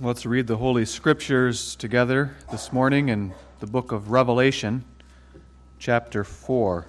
[0.00, 4.84] Let's read the Holy Scriptures together this morning in the book of Revelation,
[5.78, 6.84] chapter 4.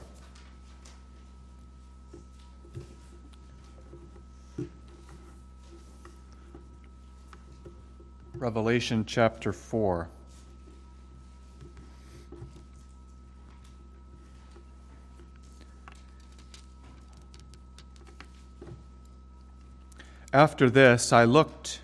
[8.33, 10.10] Revelation chapter 4.
[20.33, 21.82] After this, I looked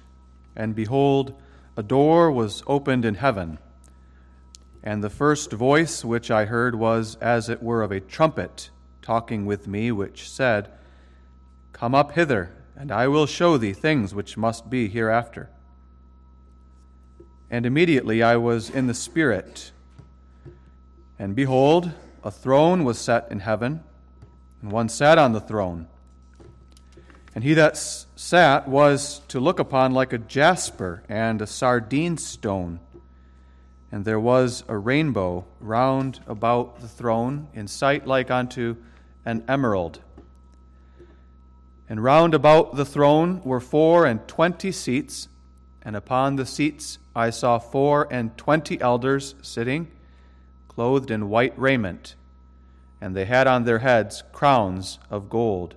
[0.61, 1.33] and behold,
[1.75, 3.57] a door was opened in heaven.
[4.83, 8.69] And the first voice which I heard was as it were of a trumpet
[9.01, 10.69] talking with me, which said,
[11.73, 15.49] Come up hither, and I will show thee things which must be hereafter.
[17.49, 19.71] And immediately I was in the Spirit.
[21.17, 21.91] And behold,
[22.23, 23.83] a throne was set in heaven,
[24.61, 25.87] and one sat on the throne.
[27.33, 32.79] And he that sat was to look upon like a jasper and a sardine stone.
[33.91, 38.75] And there was a rainbow round about the throne, in sight like unto
[39.25, 39.99] an emerald.
[41.87, 45.27] And round about the throne were four and twenty seats,
[45.81, 49.91] and upon the seats I saw four and twenty elders sitting,
[50.69, 52.15] clothed in white raiment,
[53.01, 55.75] and they had on their heads crowns of gold.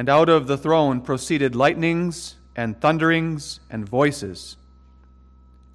[0.00, 4.56] And out of the throne proceeded lightnings and thunderings and voices.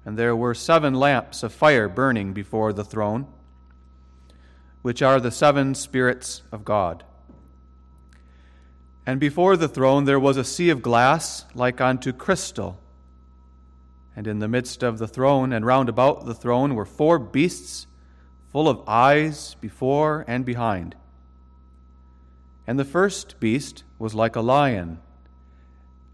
[0.04, 3.28] And there were seven lamps of fire burning before the throne,
[4.82, 7.04] which are the seven spirits of God.
[9.06, 12.80] And before the throne there was a sea of glass like unto crystal.
[14.16, 17.86] And in the midst of the throne and round about the throne were four beasts
[18.48, 20.96] full of eyes before and behind.
[22.66, 24.98] And the first beast was like a lion,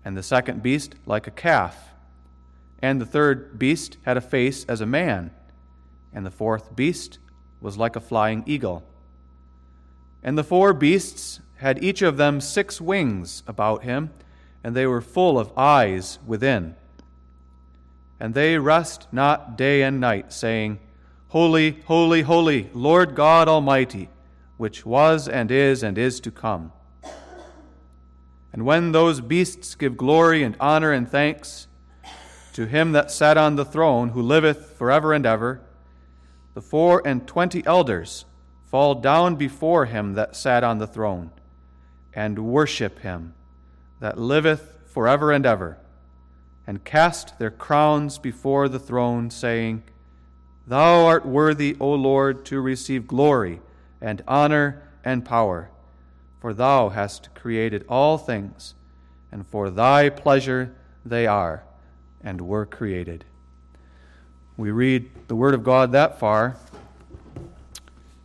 [0.05, 1.95] and the second beast like a calf,
[2.81, 5.30] and the third beast had a face as a man,
[6.12, 7.18] and the fourth beast
[7.61, 8.85] was like a flying eagle.
[10.23, 14.11] And the four beasts had each of them six wings about him,
[14.62, 16.77] and they were full of eyes within.
[18.20, 20.80] And they rest not day and night, saying,
[21.29, 24.11] Holy, holy, holy, Lord God Almighty
[24.62, 26.70] which was and is and is to come.
[28.52, 31.67] And when those beasts give glory and honor and thanks
[32.52, 35.61] to him that sat on the throne, who liveth forever and ever,
[36.55, 38.24] the four and twenty elders
[38.70, 41.33] fall down before him that sat on the throne,
[42.14, 43.34] and worship him
[43.98, 45.77] that liveth forever and ever,
[46.68, 49.83] and cast their crowns before the throne, saying,
[50.68, 53.61] Thou art worthy, O Lord, to receive glory
[54.02, 55.70] and honor and power.
[56.40, 58.74] For thou hast created all things,
[59.30, 60.74] and for thy pleasure
[61.05, 61.63] they are
[62.23, 63.24] and were created.
[64.57, 66.57] We read the Word of God that far,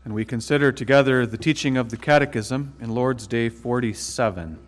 [0.04, 4.67] and we consider together the teaching of the Catechism in Lord's Day 47.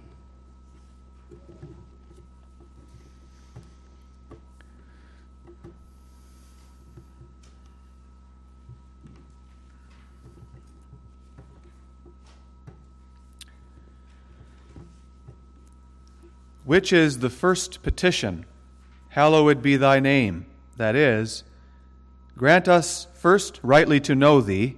[16.70, 18.46] Which is the first petition?
[19.08, 20.46] Hallowed be thy name.
[20.78, 21.44] That is,
[22.38, 24.78] grant us first rightly to know thee,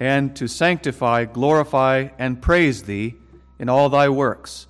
[0.00, 3.14] and to sanctify, glorify, and praise thee
[3.60, 4.66] in all thy works,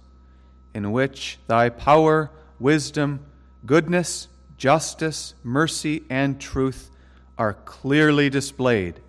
[0.75, 3.21] in which thy power, wisdom,
[3.65, 4.29] goodness,
[4.59, 6.91] justice, mercy, and truth
[7.39, 9.01] are clearly displayed.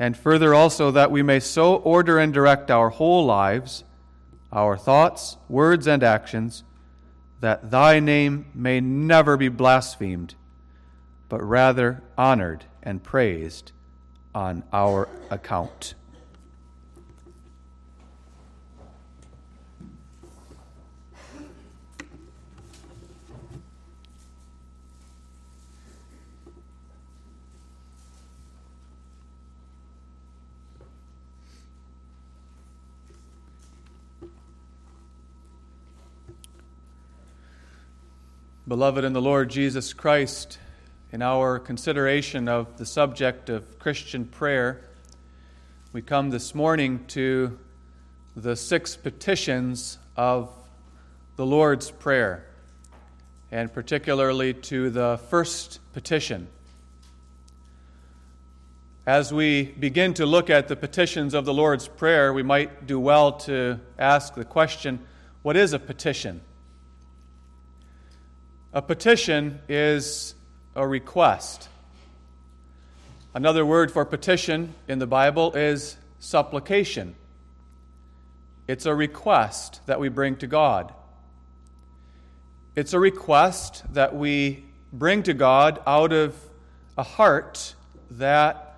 [0.00, 3.84] And further also, that we may so order and direct our whole lives
[4.54, 6.64] our thoughts, words, and actions,
[7.40, 10.34] that thy name may never be blasphemed,
[11.28, 13.72] but rather honored and praised
[14.34, 15.94] on our account.
[38.66, 40.58] Beloved in the Lord Jesus Christ,
[41.12, 44.80] in our consideration of the subject of Christian prayer,
[45.92, 47.58] we come this morning to
[48.34, 50.50] the six petitions of
[51.36, 52.46] the Lord's Prayer,
[53.52, 56.48] and particularly to the first petition.
[59.04, 62.98] As we begin to look at the petitions of the Lord's Prayer, we might do
[62.98, 65.00] well to ask the question
[65.42, 66.40] what is a petition?
[68.74, 70.34] A petition is
[70.74, 71.68] a request.
[73.32, 77.14] Another word for petition in the Bible is supplication.
[78.66, 80.92] It's a request that we bring to God.
[82.74, 86.34] It's a request that we bring to God out of
[86.98, 87.76] a heart
[88.10, 88.76] that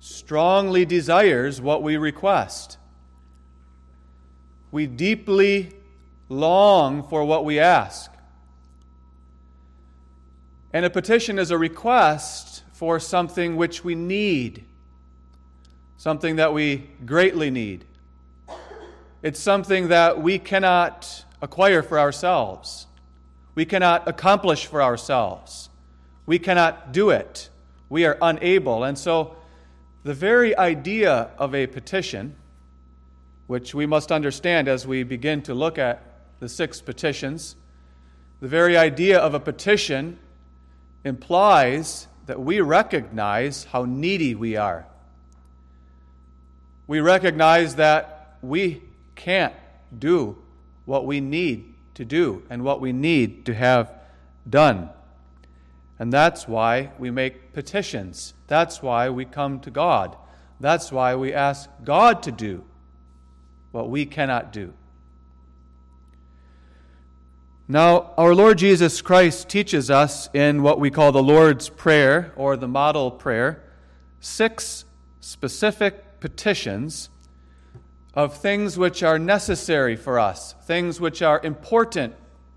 [0.00, 2.76] strongly desires what we request.
[4.70, 5.72] We deeply
[6.28, 8.10] long for what we ask.
[10.76, 14.66] And a petition is a request for something which we need,
[15.96, 17.86] something that we greatly need.
[19.22, 22.88] It's something that we cannot acquire for ourselves.
[23.54, 25.70] We cannot accomplish for ourselves.
[26.26, 27.48] We cannot do it.
[27.88, 28.84] We are unable.
[28.84, 29.34] And so,
[30.04, 32.36] the very idea of a petition,
[33.46, 36.02] which we must understand as we begin to look at
[36.38, 37.56] the six petitions,
[38.40, 40.18] the very idea of a petition
[41.06, 44.84] implies that we recognize how needy we are.
[46.88, 48.82] We recognize that we
[49.14, 49.54] can't
[49.96, 50.36] do
[50.84, 53.92] what we need to do and what we need to have
[54.48, 54.90] done.
[55.98, 58.34] And that's why we make petitions.
[58.48, 60.16] That's why we come to God.
[60.58, 62.64] That's why we ask God to do
[63.70, 64.74] what we cannot do.
[67.68, 72.56] Now, our Lord Jesus Christ teaches us in what we call the Lord's Prayer or
[72.56, 73.60] the model prayer
[74.20, 74.84] six
[75.18, 77.10] specific petitions
[78.14, 82.14] of things which are necessary for us, things which are important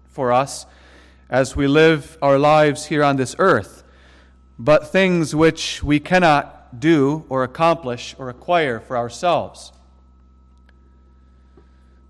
[0.09, 0.67] for us
[1.27, 3.83] as we live our lives here on this earth,
[4.59, 9.71] but things which we cannot do or accomplish or acquire for ourselves.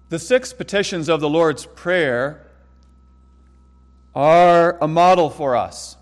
[0.09, 2.45] The six petitions of the Lord's Prayer
[4.19, 5.95] are a model for us.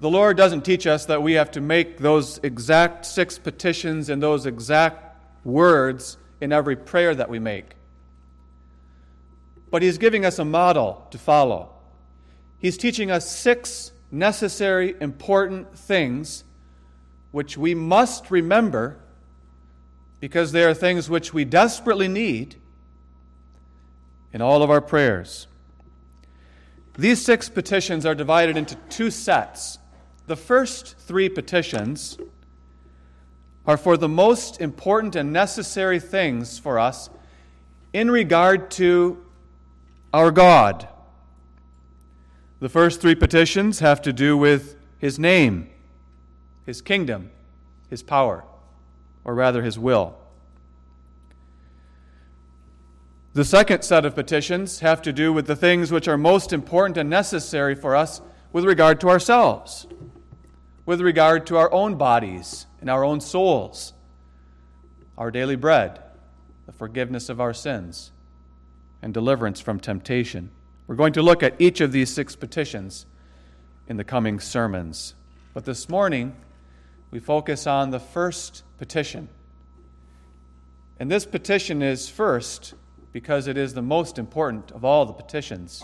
[0.00, 4.20] The Lord doesn't teach us that we have to make those exact six petitions in
[4.20, 5.14] those exact
[5.44, 7.66] words in every prayer that we make.
[9.70, 11.74] But He's giving us a model to follow.
[12.58, 16.44] He's teaching us six necessary, important things
[17.30, 18.98] which we must remember
[20.20, 22.56] because they are things which we desperately need
[24.32, 25.46] in all of our prayers.
[26.98, 29.78] These six petitions are divided into two sets.
[30.26, 32.18] The first three petitions
[33.66, 37.10] are for the most important and necessary things for us
[37.92, 39.22] in regard to
[40.12, 40.88] our God.
[42.60, 45.68] The first three petitions have to do with His name,
[46.64, 47.30] His kingdom,
[47.90, 48.44] His power,
[49.24, 50.16] or rather His will.
[53.36, 56.96] The second set of petitions have to do with the things which are most important
[56.96, 59.86] and necessary for us with regard to ourselves,
[60.86, 63.92] with regard to our own bodies and our own souls,
[65.18, 66.00] our daily bread,
[66.64, 68.10] the forgiveness of our sins,
[69.02, 70.48] and deliverance from temptation.
[70.86, 73.04] We're going to look at each of these six petitions
[73.86, 75.14] in the coming sermons.
[75.52, 76.34] But this morning,
[77.10, 79.28] we focus on the first petition.
[80.98, 82.72] And this petition is first
[83.16, 85.82] because it is the most important of all the petitions.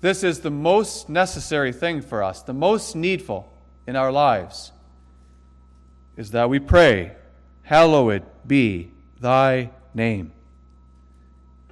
[0.00, 3.48] This is the most necessary thing for us, the most needful
[3.86, 4.72] in our lives
[6.16, 7.12] is that we pray,
[7.62, 10.32] Hallowed be thy name.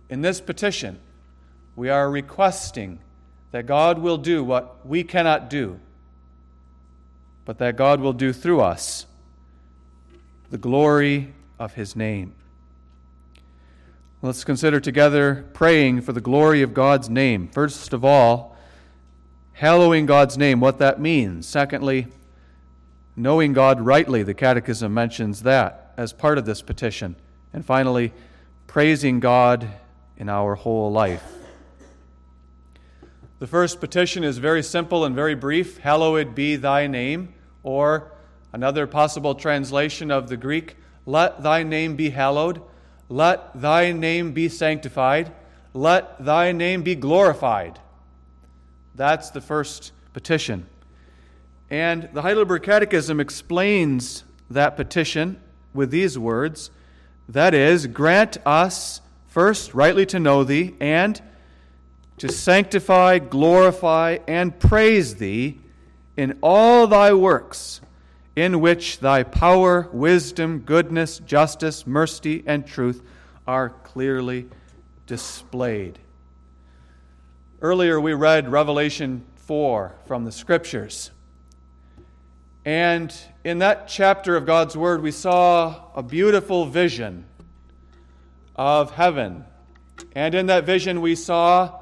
[0.08, 1.00] In this petition,
[1.74, 3.00] we are requesting
[3.50, 5.80] that God will do what we cannot do,
[7.44, 9.06] but that God will do through us
[10.50, 12.34] the glory of his name.
[14.20, 17.46] Let's consider together praying for the glory of God's name.
[17.46, 18.56] First of all,
[19.52, 21.46] hallowing God's name, what that means.
[21.46, 22.08] Secondly,
[23.14, 27.14] knowing God rightly, the Catechism mentions that as part of this petition.
[27.52, 28.12] And finally,
[28.66, 29.68] praising God
[30.16, 31.22] in our whole life.
[33.38, 38.10] The first petition is very simple and very brief Hallowed be thy name, or
[38.52, 40.74] another possible translation of the Greek,
[41.06, 42.60] Let thy name be hallowed,
[43.08, 45.32] let thy name be sanctified,
[45.74, 47.78] let thy name be glorified.
[48.94, 50.66] That's the first petition.
[51.70, 55.40] And the Heidelberg Catechism explains that petition
[55.74, 56.70] with these words
[57.28, 61.20] that is, grant us first rightly to know thee, and
[62.16, 65.60] to sanctify, glorify, and praise thee
[66.16, 67.80] in all thy works,
[68.38, 73.02] in which thy power, wisdom, goodness, justice, mercy, and truth
[73.48, 74.46] are clearly
[75.08, 75.98] displayed.
[77.60, 81.10] Earlier, we read Revelation 4 from the Scriptures.
[82.64, 87.24] And in that chapter of God's Word, we saw a beautiful vision
[88.54, 89.46] of heaven.
[90.14, 91.76] And in that vision, we saw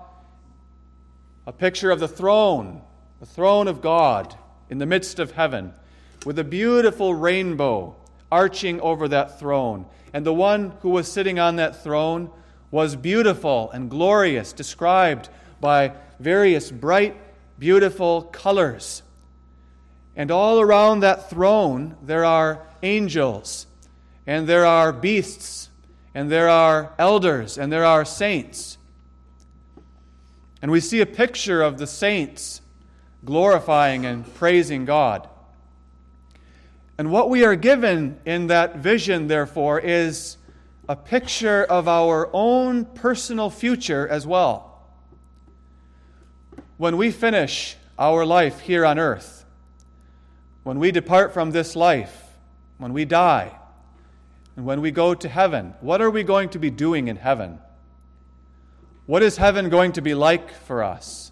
[1.47, 2.81] a picture of the throne,
[3.21, 4.35] the throne of God
[4.71, 5.75] in the midst of heaven,
[6.25, 7.95] with a beautiful rainbow
[8.31, 9.87] arching over that throne.
[10.13, 12.31] And the one who was sitting on that throne
[12.71, 15.29] was beautiful and glorious, described
[15.61, 17.17] by various bright,
[17.59, 19.03] beautiful colors.
[20.17, 23.67] And all around that throne, there are angels,
[24.27, 25.69] and there are beasts,
[26.15, 28.79] and there are elders, and there are saints.
[30.63, 32.63] And we see a picture of the saints
[33.25, 35.29] glorifying and praising God.
[36.99, 40.39] And what we are given in that vision, therefore, is
[40.89, 44.77] a picture of our own personal future as well
[46.77, 49.45] when we finish our life here on earth,
[50.63, 52.25] when we depart from this life,
[52.79, 53.57] when we die,
[54.57, 57.59] and when we go to heaven, what are we going to be doing in heaven?
[59.07, 61.31] What is heaven going to be like for us?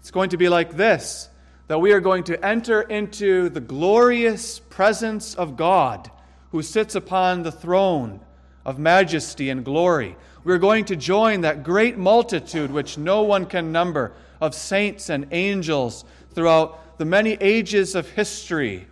[0.00, 1.28] It's going to be like this
[1.68, 6.10] that we are going to enter into the glorious presence of God
[6.52, 8.20] who sits upon the throne
[8.64, 10.16] of majesty and glory.
[10.44, 15.26] We're going to join that great multitude, which no one can number, of saints and
[15.32, 18.86] angels throughout the many ages of history.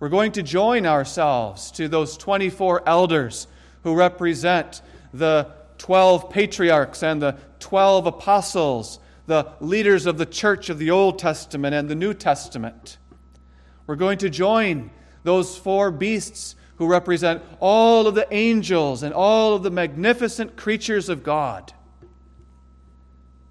[0.00, 3.46] We're going to join ourselves to those 24 elders
[3.82, 4.82] who represent
[5.12, 11.18] the 12 patriarchs and the 12 apostles, the leaders of the church of the Old
[11.18, 12.96] Testament and the New Testament.
[13.86, 14.90] We're going to join
[15.22, 21.10] those four beasts who represent all of the angels and all of the magnificent creatures
[21.10, 21.74] of God.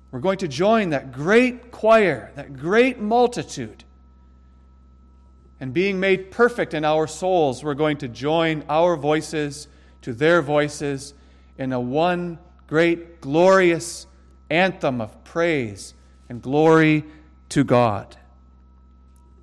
[0.09, 3.83] We're going to join that great choir, that great multitude.
[5.59, 9.67] And being made perfect in our souls, we're going to join our voices
[10.01, 11.13] to their voices
[11.59, 14.07] in a one great, glorious
[14.49, 15.93] anthem of praise
[16.29, 17.03] and glory
[17.49, 18.17] to God.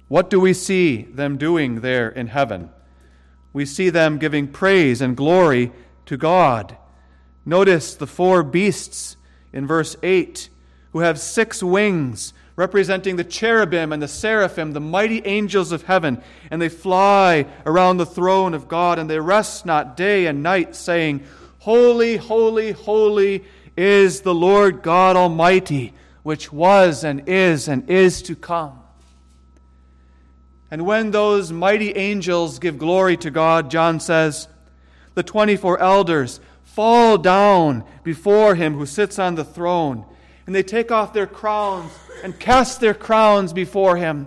[0.08, 2.70] What do we see them doing there in heaven?
[3.54, 5.72] we see them giving praise and glory
[6.04, 6.76] to God.
[7.46, 9.16] Notice the four beasts
[9.52, 10.50] in verse 8
[10.92, 16.20] who have six wings, representing the cherubim and the seraphim, the mighty angels of heaven.
[16.50, 20.76] And they fly around the throne of God, and they rest not day and night,
[20.76, 21.24] saying,
[21.60, 23.44] Holy, holy, holy
[23.76, 28.80] is the Lord God Almighty, which was and is and is to come.
[30.70, 34.48] And when those mighty angels give glory to God, John says,
[35.14, 40.04] the 24 elders fall down before him who sits on the throne,
[40.46, 44.26] and they take off their crowns and cast their crowns before him,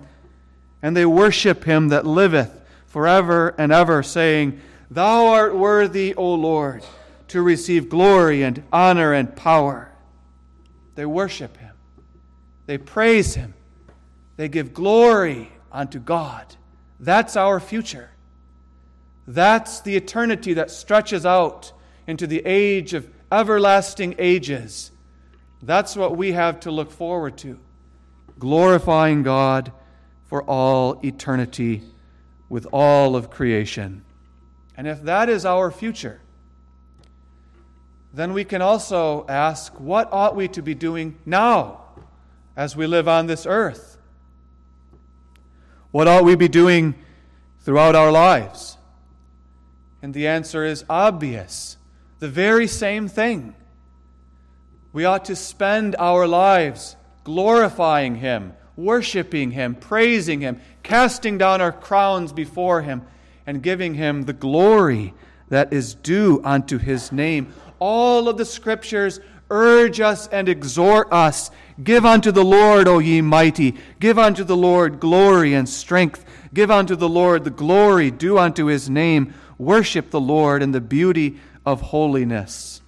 [0.82, 2.52] and they worship him that liveth
[2.86, 6.84] forever and ever, saying, Thou art worthy, O Lord,
[7.30, 9.92] to receive glory and honor and power.
[10.96, 11.76] They worship him,
[12.66, 13.54] they praise him,
[14.36, 16.56] they give glory unto God.
[17.00, 18.10] That's our future.
[19.28, 21.74] That's the eternity that stretches out
[22.08, 24.92] into the age of everlasting ages.
[25.62, 27.60] That's what we have to look forward to
[28.40, 29.72] glorifying God
[30.26, 31.84] for all eternity
[32.50, 34.04] with all of creation.
[34.76, 36.22] And if that is our future,
[38.14, 41.82] then we can also ask what ought we to be doing now
[42.56, 43.98] as we live on this earth?
[45.92, 46.96] What ought we be doing
[47.62, 48.78] throughout our lives?
[50.02, 51.78] And the answer is obvious
[52.20, 53.56] the very same thing.
[54.94, 61.72] We ought to spend our lives glorifying Him, worshiping Him, praising Him, casting down our
[61.72, 63.04] crowns before Him,
[63.46, 65.14] and giving Him the glory
[65.50, 67.54] that is due unto His name.
[67.80, 69.20] All of the Scriptures
[69.50, 71.52] urge us and exhort us
[71.84, 73.76] Give unto the Lord, O ye mighty.
[74.00, 76.26] Give unto the Lord glory and strength.
[76.54, 79.34] Give unto the Lord the glory due unto his name.
[79.60, 82.82] Worship the Lord in the beauty of holiness.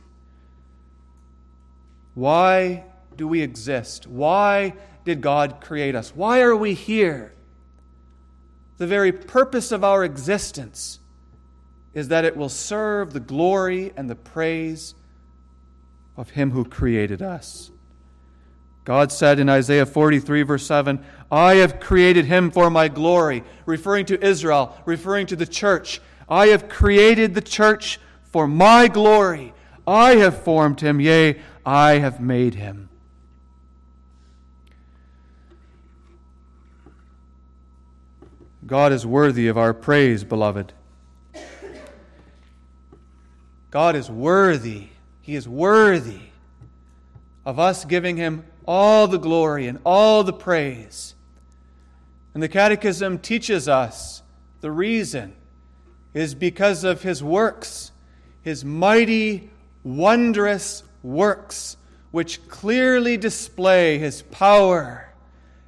[2.16, 4.08] Why do we exist?
[4.08, 4.74] Why
[5.06, 6.16] did God create us?
[6.16, 7.34] Why are we here?
[8.78, 10.99] The very purpose of our existence
[11.94, 14.96] is that it will serve the glory and the praise
[16.16, 17.72] of Him who created us.
[18.90, 24.08] God said in Isaiah 43, verse 7, I have created him for my glory, referring
[24.08, 26.02] to Israel, referring to the church.
[26.28, 29.54] I have created the church for my glory.
[29.86, 32.90] I have formed him, yea, I have made him.
[38.66, 40.74] God is worthy of our praise, beloved.
[43.72, 44.88] God is worthy.
[45.22, 46.22] He is worthy
[47.46, 51.16] of us giving him all the glory and all the praise.
[52.34, 54.22] And the Catechism teaches us
[54.62, 55.34] the reason
[56.14, 57.92] is because of his works,
[58.42, 59.50] his mighty,
[59.84, 61.78] wondrous works,
[62.12, 65.10] which clearly display his power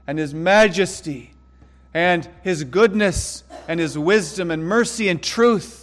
[0.08, 1.34] and his majesty
[1.94, 5.81] and his goodness and his wisdom and mercy and truth.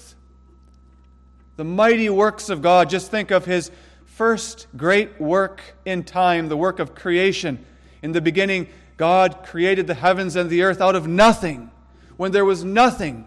[1.59, 3.73] The mighty works of God, just think of his
[4.05, 7.67] first great work in time, the work of creation.
[8.01, 11.73] In the beginning, God created the heavens and the earth out of nothing.
[12.17, 13.27] When there was nothing,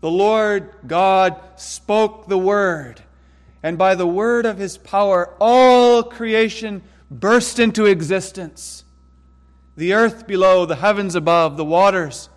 [0.00, 3.02] the Lord God spoke the word,
[3.62, 8.82] and by the word of his power, all creation burst into existence.
[9.76, 12.30] The earth below, the heavens above, the waters,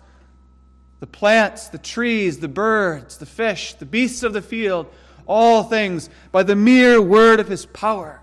[1.02, 4.86] the plants, the trees, the birds, the fish, the beasts of the field,
[5.26, 8.20] all things, by the mere word of his power,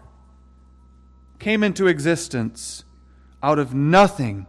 [1.40, 2.86] came into existence
[3.44, 4.48] out of nothing.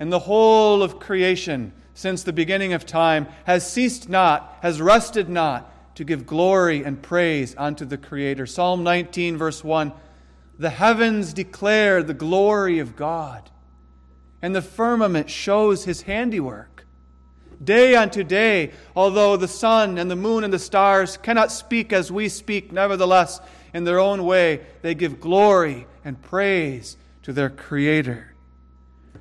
[0.00, 5.28] And the whole of creation, since the beginning of time, has ceased not, has rested
[5.28, 8.46] not, to give glory and praise unto the Creator.
[8.46, 9.92] Psalm 19, verse 1
[10.58, 13.48] The heavens declare the glory of God,
[14.42, 16.69] and the firmament shows his handiwork.
[17.62, 22.10] Day unto day, although the sun and the moon and the stars cannot speak as
[22.10, 23.40] we speak, nevertheless,
[23.74, 28.34] in their own way, they give glory and praise to their Creator.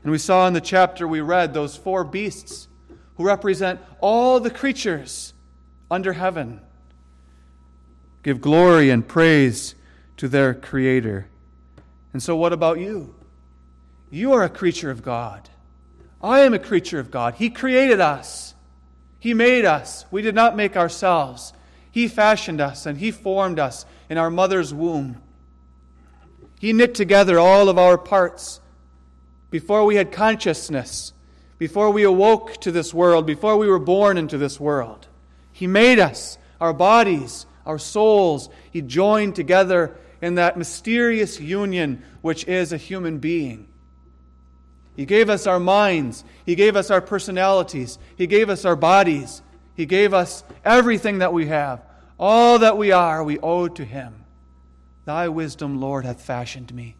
[0.03, 2.67] And we saw in the chapter we read those four beasts
[3.17, 5.33] who represent all the creatures
[5.91, 6.61] under heaven
[8.23, 9.75] give glory and praise
[10.17, 11.27] to their Creator.
[12.13, 13.15] And so, what about you?
[14.09, 15.49] You are a creature of God.
[16.21, 17.35] I am a creature of God.
[17.35, 18.55] He created us,
[19.19, 20.05] He made us.
[20.11, 21.53] We did not make ourselves.
[21.91, 25.21] He fashioned us and He formed us in our mother's womb.
[26.59, 28.59] He knit together all of our parts
[29.49, 31.13] before we had consciousness,
[31.57, 35.07] before we awoke to this world, before we were born into this world.
[35.51, 38.49] He made us, our bodies, our souls.
[38.71, 43.67] He joined together in that mysterious union which is a human being.
[44.99, 46.25] He gave us our minds.
[46.45, 47.97] He gave us our personalities.
[48.17, 49.41] He gave us our bodies.
[49.73, 51.81] He gave us everything that we have.
[52.19, 54.25] All that we are, we owe to Him.
[55.05, 56.97] Thy wisdom, Lord, hath fashioned me.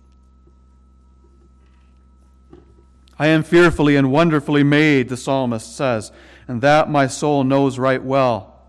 [3.19, 6.13] I am fearfully and wonderfully made, the psalmist says,
[6.47, 8.61] and that my soul knows right well.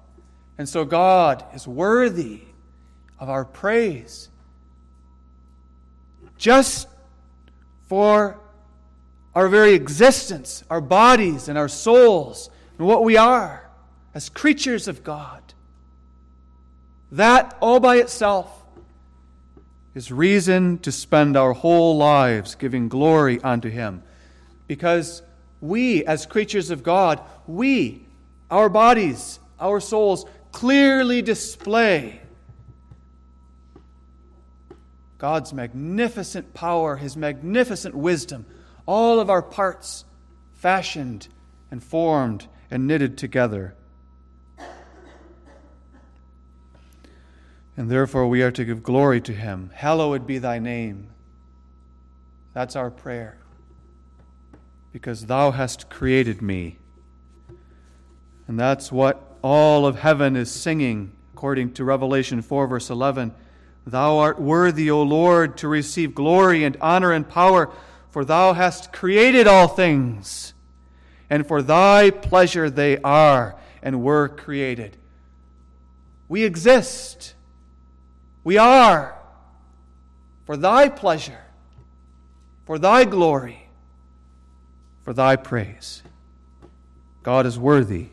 [0.59, 2.41] And so God is worthy
[3.21, 4.29] of our praise.
[6.37, 6.89] Just
[7.87, 8.41] for
[9.35, 13.71] our very existence, our bodies and our souls, and what we are
[14.15, 15.43] as creatures of God.
[17.13, 18.65] That all by itself
[19.95, 24.03] is reason to spend our whole lives giving glory unto Him.
[24.67, 25.23] Because
[25.61, 28.07] we, as creatures of God, we,
[28.51, 32.21] our bodies, our souls, clearly display
[35.19, 38.47] God's magnificent power, His magnificent wisdom,
[38.91, 40.05] all of our parts
[40.53, 41.29] fashioned
[41.71, 43.73] and formed and knitted together.
[47.77, 49.71] and therefore we are to give glory to him.
[49.75, 51.09] Hallowed be thy name.
[52.53, 53.39] That's our prayer.
[54.93, 56.79] Because thou hast created me.
[58.49, 63.33] And that's what all of heaven is singing, according to Revelation 4, verse 11.
[63.87, 67.71] Thou art worthy, O Lord, to receive glory and honor and power,
[68.11, 70.55] for thou hast created all things,
[71.29, 74.97] and for thy pleasure they are and were created.
[76.29, 77.35] We exist
[78.43, 79.17] we are
[80.47, 81.41] for thy pleasure,
[82.65, 83.69] for thy glory,
[85.03, 86.03] for thy praise.
[87.23, 88.09] God is worthy.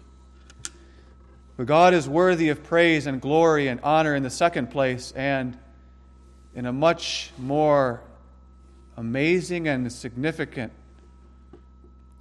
[1.55, 5.57] But God is worthy of praise and glory and honor in the second place, and
[6.53, 8.01] in a much more
[8.97, 10.73] amazing and significant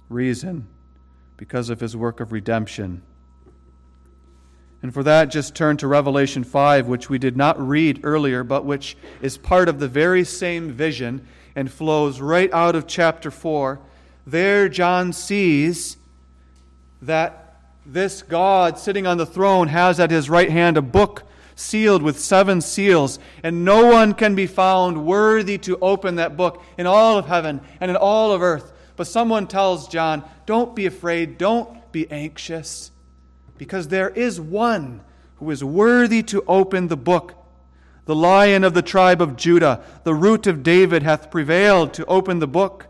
[0.09, 0.67] reason
[1.35, 3.01] because of his work of redemption.
[4.83, 8.63] And for that, just turn to Revelation 5, which we did not read earlier, but
[8.63, 13.79] which is part of the very same vision and flows right out of chapter 4.
[14.27, 15.97] There, John sees
[17.01, 21.23] that this God sitting on the throne has at his right hand a book
[21.57, 26.63] sealed with seven seals, and no one can be found worthy to open that book
[26.77, 30.85] in all of heaven and in all of earth, But someone tells John, Don't be
[30.85, 32.91] afraid, don't be anxious,
[33.57, 35.01] because there is one
[35.35, 37.33] who is worthy to open the book.
[38.05, 42.39] The lion of the tribe of Judah, the root of David, hath prevailed to open
[42.39, 42.87] the book.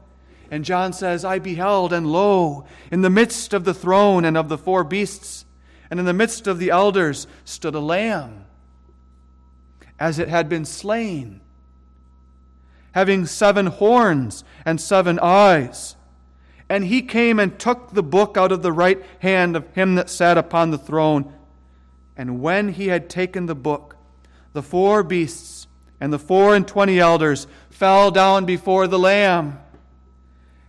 [0.51, 4.47] And John says, I beheld, and lo, in the midst of the throne and of
[4.49, 5.45] the four beasts,
[5.89, 8.45] and in the midst of the elders, stood a lamb,
[9.99, 11.41] as it had been slain,
[12.91, 15.95] having seven horns and seven eyes.
[16.69, 20.09] And he came and took the book out of the right hand of him that
[20.09, 21.33] sat upon the throne.
[22.17, 23.95] And when he had taken the book,
[24.53, 25.67] the four beasts
[26.01, 29.59] and the four and twenty elders fell down before the Lamb,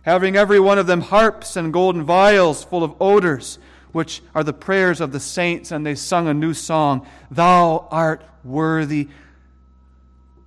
[0.03, 3.59] having every one of them harps and golden vials full of odors,
[3.91, 5.71] which are the prayers of the saints.
[5.71, 9.09] And they sung a new song Thou art worthy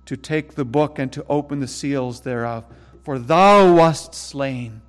[0.05, 2.65] to take the book and to open the seals thereof,
[3.03, 4.81] for thou wast slain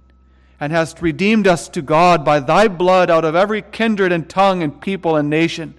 [0.61, 4.63] and hast redeemed us to God by thy blood out of every kindred and tongue
[4.63, 5.75] and people and nation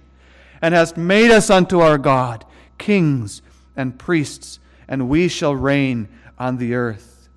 [0.62, 2.44] and hast made us unto our God
[2.78, 3.42] kings
[3.76, 4.58] and priests,
[4.88, 6.08] and we shall reign
[6.38, 7.28] on the earth.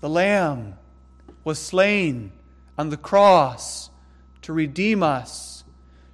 [0.00, 0.74] The Lamb
[1.44, 2.32] was slain
[2.76, 3.90] on the cross
[4.42, 5.47] to redeem us,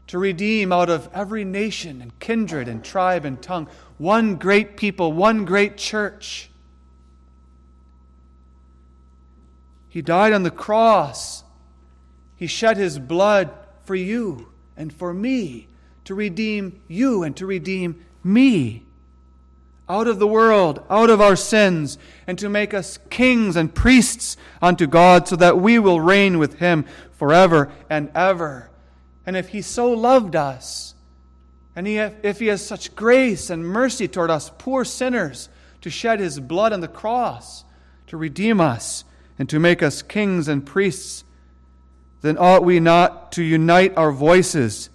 [0.07, 5.13] to redeem out of every nation and kindred and tribe and tongue one great people,
[5.13, 6.51] one great church.
[9.89, 11.45] He died on the cross.
[12.37, 13.51] He shed his blood
[13.85, 15.69] for you and for me,
[16.05, 18.83] to redeem you and to redeem me
[19.89, 24.37] out of the world, out of our sins, and to make us kings and priests
[24.61, 28.71] unto God, so that we will reign with him forever and ever.
[29.27, 30.95] And if he so loved us,
[31.77, 35.49] and he, if he has such grace and mercy toward us, poor sinners,
[35.81, 37.65] to shed his blood on the cross,
[38.07, 39.05] to redeem us,
[39.39, 41.25] and to make us kings and priests
[42.25, 44.89] then ought we not to unite our voices,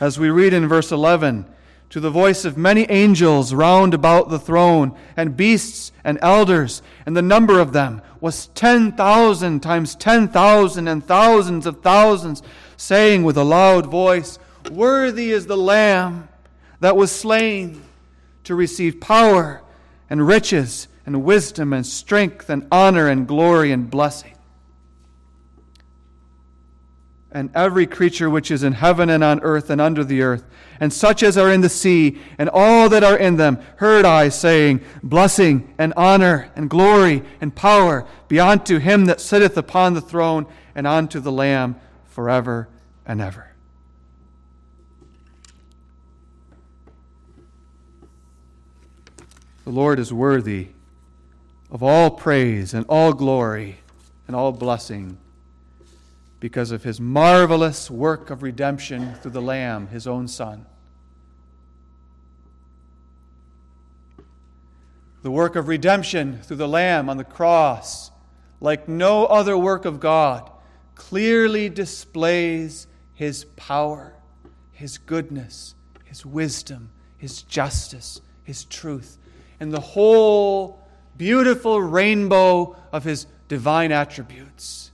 [0.00, 1.46] as we read in verse 11,
[1.88, 7.16] to the voice of many angels round about the throne, and beasts and elders, and
[7.16, 12.42] the number of them was 10,000 times 10,000 and thousands of thousands,
[12.76, 14.38] saying with a loud voice,
[14.70, 16.28] Worthy is the Lamb
[16.80, 17.82] that was slain
[18.44, 19.62] to receive power
[20.08, 24.32] and riches and wisdom and strength and honor and glory and blessing.
[27.30, 30.44] And every creature which is in heaven and on earth and under the earth,
[30.78, 34.28] and such as are in the sea, and all that are in them, heard I
[34.28, 40.00] saying, Blessing and honor and glory and power be unto him that sitteth upon the
[40.00, 41.74] throne and unto the Lamb
[42.14, 42.68] forever
[43.04, 43.50] and ever.
[49.64, 50.68] The Lord is worthy
[51.72, 53.78] of all praise and all glory
[54.28, 55.18] and all blessing
[56.38, 60.66] because of his marvelous work of redemption through the Lamb, his own Son.
[65.22, 68.12] The work of redemption through the Lamb on the cross,
[68.60, 70.48] like no other work of God,
[70.94, 74.14] clearly displays his power,
[74.72, 79.18] his goodness, his wisdom, his justice, his truth,
[79.60, 80.82] and the whole
[81.16, 84.90] beautiful rainbow of his divine attributes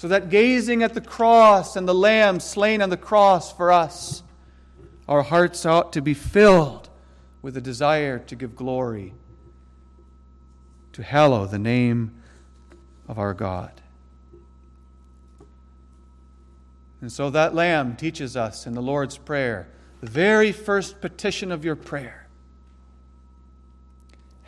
[0.00, 4.22] so that gazing at the cross and the Lamb slain on the cross for us,
[5.06, 6.88] our hearts ought to be filled
[7.42, 9.12] with a desire to give glory,
[10.94, 12.14] to hallow the name
[13.08, 13.82] of our God.
[17.00, 19.68] And so that Lamb teaches us in the Lord's Prayer,
[20.00, 22.20] the very first petition of your prayer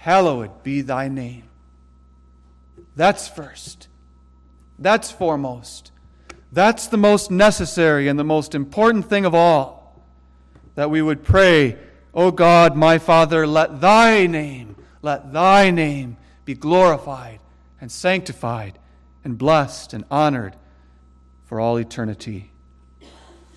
[0.03, 1.45] Hallowed be thy name.
[2.97, 3.87] That's first.
[4.77, 5.93] That's foremost.
[6.51, 10.03] That's the most necessary and the most important thing of all.
[10.75, 11.79] That we would pray,
[12.13, 17.39] O God, my Father, let thy name, let thy name be glorified
[17.81, 18.81] and sanctified
[19.23, 20.57] and blessed and honored
[21.53, 22.51] for all eternity.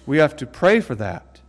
[0.06, 1.40] We have to pray for that.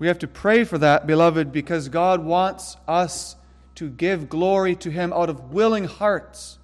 [0.00, 3.36] We have to pray for that, beloved, because God wants us
[3.76, 6.58] to give glory to Him out of willing hearts.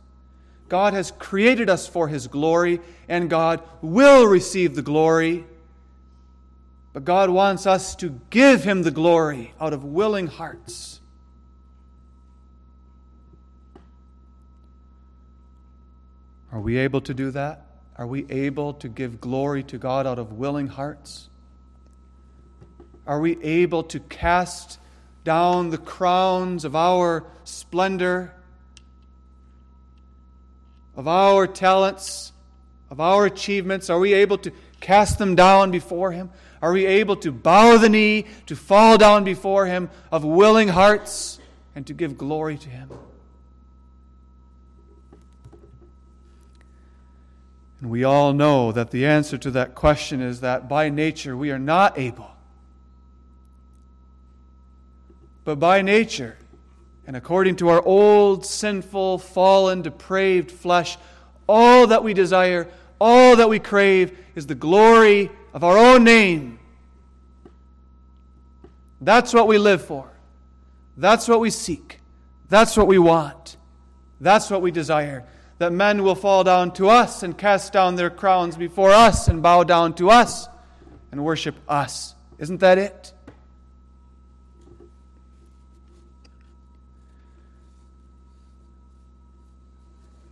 [0.69, 5.45] God has created us for His glory, and God will receive the glory.
[6.93, 11.00] But God wants us to give Him the glory out of willing hearts.
[16.53, 17.67] Are we able to do that?
[17.97, 21.29] Are we able to give glory to God out of willing hearts?
[23.07, 24.79] Are we able to cast
[25.25, 28.35] down the crowns of our splendor,
[30.97, 32.33] of our talents,
[32.91, 33.91] of our achievements?
[33.91, 36.31] Are we able to cast them down before Him?
[36.63, 41.39] Are we able to bow the knee, to fall down before Him of willing hearts,
[41.75, 42.91] and to give glory to Him?
[47.81, 51.51] And we all know that the answer to that question is that by nature we
[51.51, 52.31] are not able.
[55.45, 56.37] But by nature,
[57.07, 60.99] and according to our old, sinful, fallen, depraved flesh,
[61.49, 62.69] all that we desire,
[63.01, 66.59] all that we crave is the glory of our own name.
[69.01, 70.11] That's what we live for.
[70.99, 72.01] That's what we seek.
[72.51, 73.57] That's what we want.
[74.21, 75.25] That's what we desire
[75.61, 79.42] that men will fall down to us and cast down their crowns before us and
[79.42, 80.49] bow down to us
[81.12, 82.14] and worship us.
[82.38, 83.12] Isn't that it?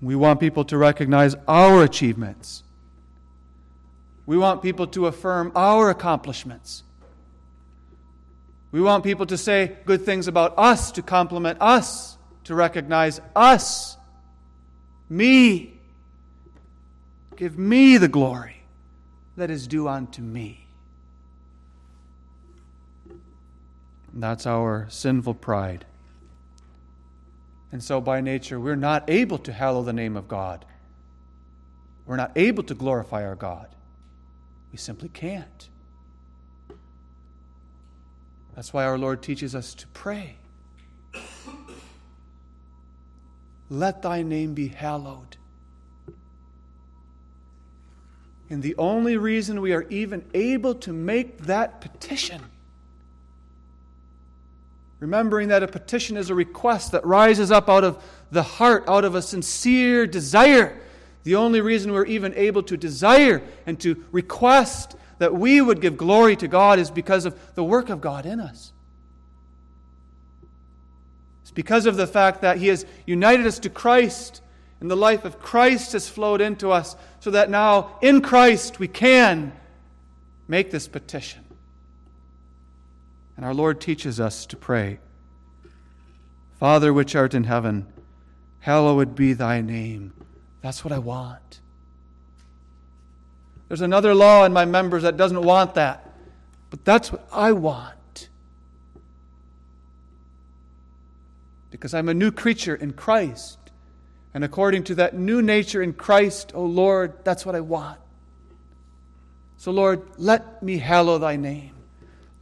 [0.00, 2.62] We want people to recognize our achievements.
[4.24, 6.84] We want people to affirm our accomplishments.
[8.72, 13.97] We want people to say good things about us, to compliment us, to recognize us
[15.08, 15.80] me.
[17.36, 18.62] Give me the glory
[19.36, 20.66] that is due unto me.
[24.12, 25.84] That's our sinful pride.
[27.70, 30.64] And so, by nature, we're not able to hallow the name of God.
[32.06, 33.68] We're not able to glorify our God.
[34.72, 35.68] We simply can't.
[38.54, 40.36] That's why our Lord teaches us to pray.
[43.70, 45.37] Let thy name be hallowed.
[48.50, 52.42] And the only reason we are even able to make that petition,
[55.00, 59.04] remembering that a petition is a request that rises up out of the heart, out
[59.04, 60.81] of a sincere desire,
[61.24, 65.98] the only reason we're even able to desire and to request that we would give
[65.98, 68.72] glory to God is because of the work of God in us.
[71.48, 74.42] It's because of the fact that He has united us to Christ,
[74.80, 78.87] and the life of Christ has flowed into us, so that now in Christ we
[78.87, 79.52] can
[80.46, 81.42] make this petition.
[83.34, 84.98] And our Lord teaches us to pray
[86.61, 87.87] Father, which art in heaven,
[88.58, 90.12] hallowed be thy name.
[90.61, 91.61] That's what I want.
[93.68, 96.12] There's another law in my members that doesn't want that,
[96.68, 97.97] but that's what I want.
[101.78, 103.56] Because I'm a new creature in Christ.
[104.34, 108.00] And according to that new nature in Christ, O oh Lord, that's what I want.
[109.58, 111.72] So, Lord, let me hallow thy name.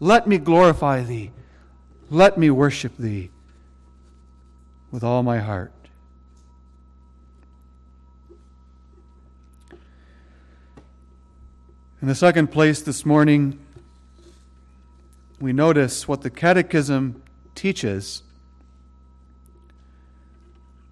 [0.01, 1.33] Let me glorify thee.
[2.11, 3.31] Let me worship thee
[4.90, 5.72] with all my heart.
[12.01, 13.59] In the second place this morning,
[15.40, 17.22] we notice what the Catechism
[17.55, 18.22] teaches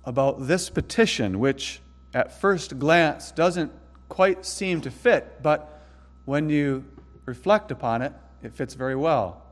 [0.07, 1.81] about this petition, which
[2.13, 3.73] at first glance doesn't
[4.09, 5.83] quite seem to fit, but
[6.25, 6.85] when you
[7.25, 8.13] reflect upon it,
[8.43, 9.43] it fits very well.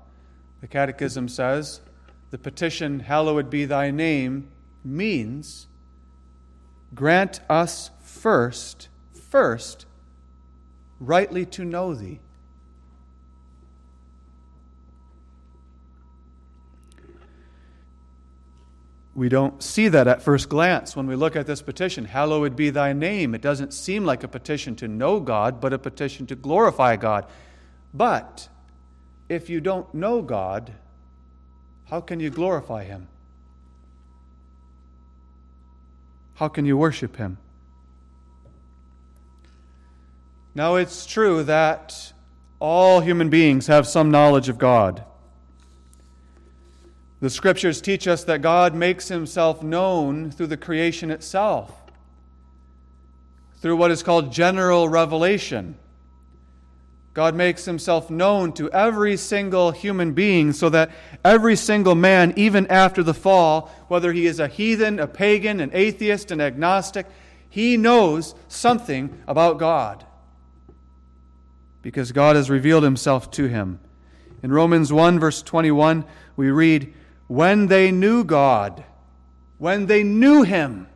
[0.61, 1.81] The Catechism says
[2.31, 4.49] the petition, Hallowed be thy name,
[4.85, 5.67] means
[6.95, 8.89] grant us first,
[9.31, 9.87] first,
[11.01, 12.21] rightly to know thee.
[19.15, 22.07] We don't see that at first glance when we look at this petition.
[22.07, 23.35] Hallowed be thy name.
[23.35, 27.27] It doesn't seem like a petition to know God, but a petition to glorify God.
[27.93, 28.49] But
[29.29, 30.73] if you don't know God,
[31.91, 33.09] how can you glorify him?
[36.35, 37.37] How can you worship him?
[40.55, 42.13] Now, it's true that
[42.59, 45.05] all human beings have some knowledge of God.
[47.23, 51.73] The scriptures teach us that God makes himself known through the creation itself,
[53.61, 55.77] through what is called general revelation.
[57.15, 60.91] God makes himself known to every single human being so that
[61.25, 65.71] every single man, even after the fall, whether he is a heathen, a pagan, an
[65.73, 67.07] atheist, an agnostic,
[67.49, 70.05] he knows something about God
[71.83, 73.79] because God has revealed himself to him.
[74.43, 76.05] In Romans 1, verse 21,
[76.35, 76.93] we read,
[77.33, 78.85] when they knew God,
[79.57, 80.87] when they knew Him.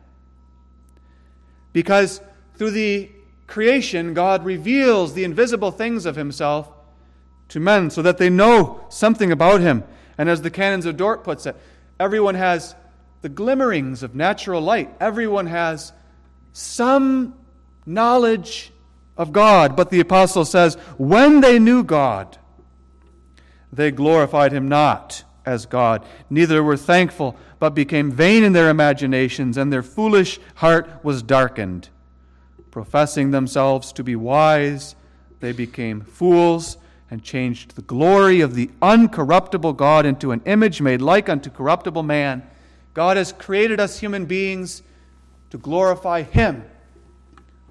[1.73, 2.21] Because
[2.53, 3.09] through the
[3.47, 6.69] creation, God reveals the invisible things of Himself
[7.49, 9.83] to men so that they know something about Him.
[10.15, 11.55] And as the Canons of Dort puts it,
[11.99, 12.75] everyone has
[13.23, 14.93] the glimmerings of natural light.
[14.99, 15.91] Everyone has
[16.53, 17.33] some
[17.83, 18.71] knowledge
[19.17, 19.75] of God.
[19.75, 22.37] But the apostle says, when they knew God,
[23.73, 29.57] they glorified him not as God, neither were thankful, but became vain in their imaginations,
[29.57, 31.87] and their foolish heart was darkened.
[32.69, 34.95] Professing themselves to be wise,
[35.39, 36.77] they became fools
[37.09, 42.03] and changed the glory of the uncorruptible God into an image made like unto corruptible
[42.03, 42.43] man.
[42.93, 44.83] God has created us human beings
[45.51, 46.65] to glorify Him.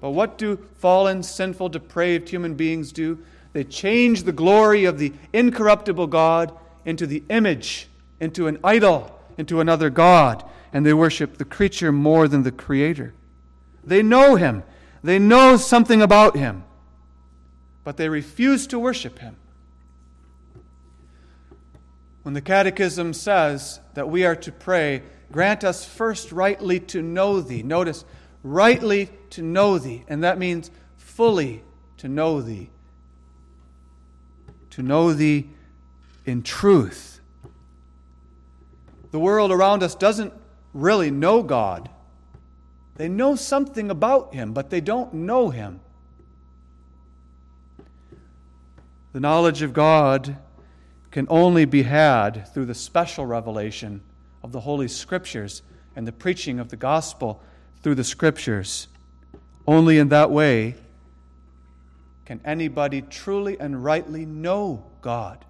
[0.01, 3.19] But what do fallen, sinful, depraved human beings do?
[3.53, 6.57] They change the glory of the incorruptible God
[6.87, 7.87] into the image,
[8.19, 13.13] into an idol, into another God, and they worship the creature more than the Creator.
[13.83, 14.63] They know Him,
[15.03, 16.63] they know something about Him,
[17.83, 19.35] but they refuse to worship Him.
[22.23, 27.41] When the Catechism says that we are to pray, grant us first rightly to know
[27.41, 27.61] Thee.
[27.61, 28.03] Notice,
[28.41, 31.63] rightly to know Thee, and that means fully
[31.97, 32.71] to know Thee
[34.77, 35.49] to know Thee
[36.27, 37.21] in truth.
[39.11, 40.33] The world around us doesn't
[40.73, 41.89] really know God.
[42.95, 45.79] They know something about Him, but they don't know Him.
[49.13, 50.37] The knowledge of God
[51.09, 54.01] can only be had through the special revelation
[54.43, 55.61] of the Holy Scriptures
[55.95, 57.41] and the preaching of the gospel
[57.81, 58.87] through the Scriptures.
[59.65, 60.75] Only in that way
[62.25, 65.45] can anybody truly and rightly know God.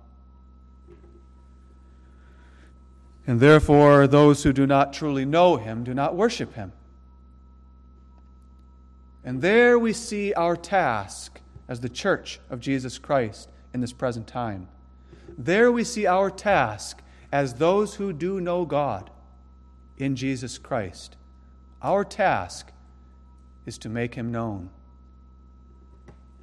[3.27, 6.71] And therefore, those who do not truly know Him do not worship Him.
[9.25, 14.25] And there we see our task as the church of Jesus Christ in this present
[14.25, 14.69] time.
[15.37, 19.09] There we see our task as those who do know God
[19.97, 21.17] in Jesus Christ.
[21.81, 22.71] Our task
[23.65, 24.69] is to make Him known.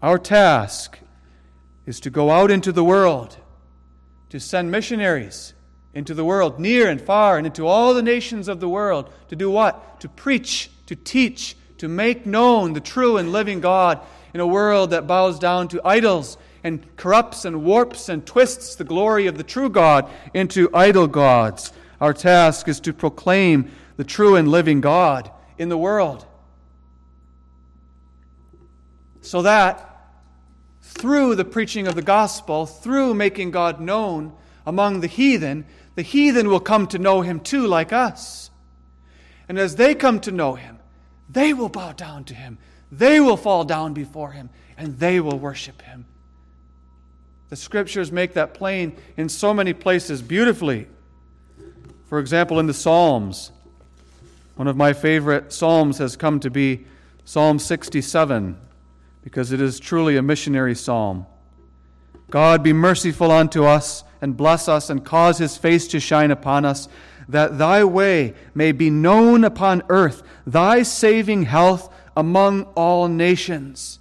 [0.03, 0.99] Our task
[1.87, 3.39] is to go out into the world,
[4.29, 5.54] to send missionaries
[5.95, 9.11] into the world, near and far, and into all the nations of the world.
[9.29, 10.01] To do what?
[10.01, 14.01] To preach, to teach, to make known the true and living God
[14.33, 18.85] in a world that bows down to idols and corrupts and warps and twists the
[18.85, 21.73] glory of the true God into idol gods.
[22.01, 26.27] Our task is to proclaim the true and living God in the world.
[29.21, 29.91] So that
[30.83, 34.33] through the preaching of the gospel, through making God known
[34.67, 38.51] among the heathen, the heathen will come to know him too, like us.
[39.49, 40.79] And as they come to know him,
[41.29, 42.59] they will bow down to him,
[42.91, 46.07] they will fall down before him, and they will worship him.
[47.51, 50.89] The scriptures make that plain in so many places beautifully.
[52.09, 53.53] For example, in the Psalms,
[54.57, 56.87] one of my favorite Psalms has come to be
[57.25, 58.57] Psalm 67
[59.23, 61.27] because it is truly a missionary psalm.
[62.31, 66.65] God, be merciful unto us and bless us and cause his face to shine upon
[66.65, 66.89] us,
[67.29, 73.99] that thy way may be known upon earth, thy saving health among all nations.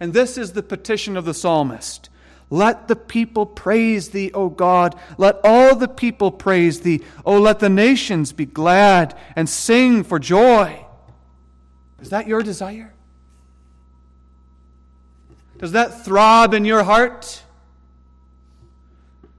[0.00, 2.08] And this is the petition of the psalmist.
[2.48, 4.98] Let the people praise thee, O God.
[5.18, 7.02] Let all the people praise thee.
[7.26, 10.86] O let the nations be glad and sing for joy.
[12.00, 12.94] Is that your desire?
[15.58, 17.42] Does that throb in your heart?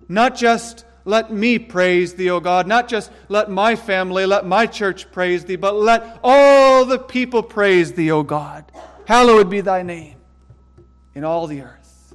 [0.10, 4.66] Not just let me praise thee, O God, not just let my family, let my
[4.66, 8.70] church praise thee, but let all the people praise thee, O God.
[9.06, 10.18] Hallowed be thy name
[11.16, 12.14] in all the earth.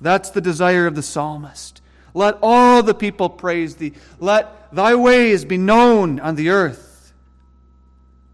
[0.00, 1.80] That's the desire of the psalmist.
[2.14, 3.92] Let all the people praise thee.
[4.18, 7.12] Let thy ways be known on the earth.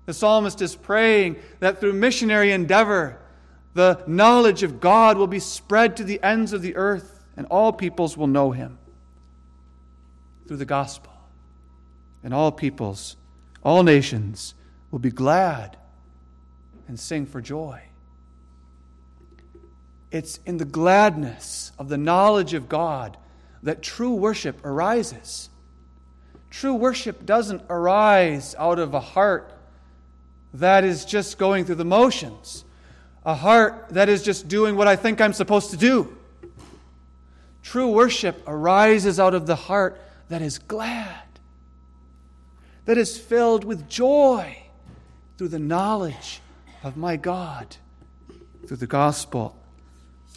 [0.07, 3.18] The psalmist is praying that through missionary endeavor,
[3.74, 7.72] the knowledge of God will be spread to the ends of the earth, and all
[7.72, 8.78] peoples will know him
[10.47, 11.12] through the gospel.
[12.22, 13.16] And all peoples,
[13.62, 14.55] all nations
[14.91, 15.76] will be glad
[16.89, 17.82] and sing for joy.
[20.11, 23.16] It's in the gladness of the knowledge of God
[23.62, 25.51] that true worship arises.
[26.51, 29.53] True worship doesn't arise out of a heart
[30.55, 32.64] that is just going through the motions
[33.24, 36.16] a heart that is just doing what I think I'm supposed to do.
[37.64, 39.98] True worship arises out of the heart
[40.28, 41.24] that is glad,
[42.84, 44.64] that is filled with joy
[45.36, 46.40] through the knowledge
[46.84, 47.78] of my God,
[48.66, 49.56] through the gospel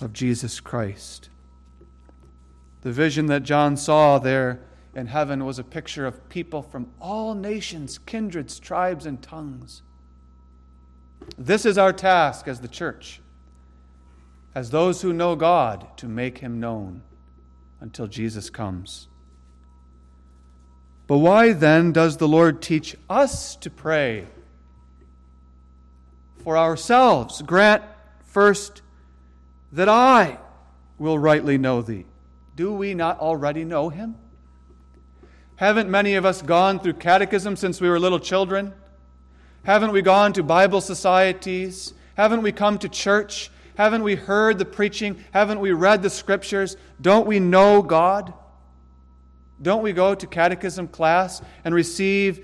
[0.02, 1.30] of Jesus Christ.
[2.82, 4.62] The vision that John saw there
[4.96, 9.82] in heaven was a picture of people from all nations, kindreds, tribes, and tongues.
[11.38, 13.20] This is our task as the church,
[14.56, 17.02] as those who know God, to make him known
[17.80, 19.08] until Jesus comes.
[21.08, 24.26] But why then does the Lord teach us to pray?
[26.44, 27.84] For ourselves, grant
[28.26, 28.82] first
[29.72, 30.38] that I
[30.98, 32.06] will rightly know thee.
[32.56, 34.16] Do we not already know him?
[35.58, 38.74] Haven't many of us gone through catechism since we were little children?
[39.64, 41.94] Haven't we gone to Bible societies?
[42.16, 43.50] Haven't we come to church?
[43.78, 45.24] Haven't we heard the preaching?
[45.30, 46.78] Haven't we read the scriptures?
[47.00, 48.34] Don't we know God?
[49.62, 52.44] Don't we go to catechism class and receive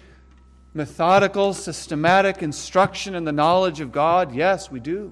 [0.75, 4.35] methodical, systematic instruction in the knowledge of God?
[4.35, 5.11] Yes, we do.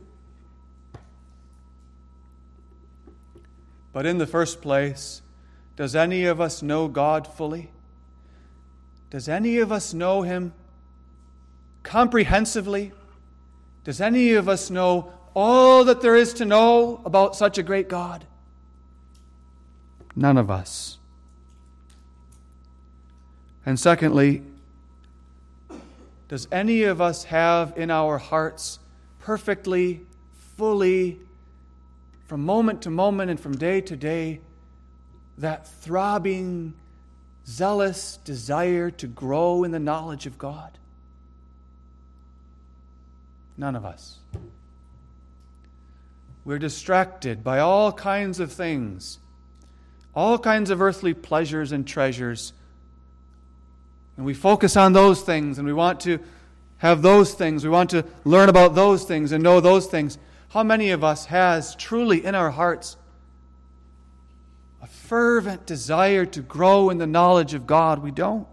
[3.92, 5.24] But in the first place,
[5.76, 7.72] does any of us know God fully?
[9.10, 10.54] Does any of us know Him
[11.82, 12.92] comprehensively?
[13.84, 17.88] Does any of us know all that there is to know about such a great
[17.88, 18.26] God?
[20.16, 20.98] None of us.
[23.66, 24.44] And secondly,
[26.28, 28.80] does any of us have in our hearts
[29.20, 30.02] perfectly,
[30.58, 31.20] fully,
[32.26, 34.40] from moment to moment and from day to day,
[35.38, 36.74] that throbbing,
[37.46, 40.78] zealous desire to grow in the knowledge of God?
[43.58, 44.18] None of us.
[46.44, 49.20] We're distracted by all kinds of things,
[50.16, 52.54] all kinds of earthly pleasures and treasures.
[54.18, 56.20] And we focus on those things and we want to
[56.80, 57.64] have those things.
[57.64, 60.18] We want to learn about those things and know those things.
[60.50, 62.98] How many of us has truly in our hearts
[64.82, 68.00] a fervent desire to grow in the knowledge of God?
[68.00, 68.48] We don't.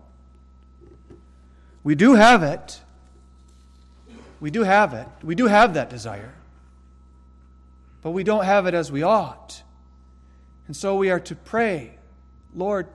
[1.83, 2.81] We do have it.
[4.41, 5.09] We do have it.
[5.23, 6.35] We do have that desire
[8.03, 9.63] but we don't have it as we ought.
[10.67, 11.99] And so we are to pray,
[12.55, 12.87] Lord,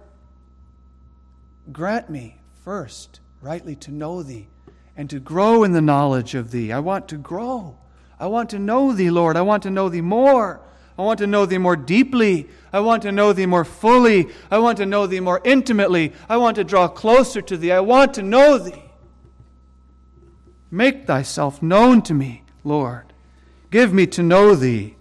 [1.71, 4.47] grant me first rightly to know Thee
[4.95, 6.71] and to grow in the knowledge of Thee.
[6.71, 7.77] I want to grow.
[8.19, 9.35] I want to know Thee, Lord.
[9.35, 10.61] I want to know Thee more.
[10.97, 12.47] I want to know Thee more deeply.
[12.71, 14.29] I want to know Thee more fully.
[14.51, 16.13] I want to know Thee more intimately.
[16.29, 17.71] I want to draw closer to Thee.
[17.71, 18.83] I want to know Thee.
[20.69, 23.12] Make Thyself known to me, Lord.
[23.73, 24.95] Give me to know Thee.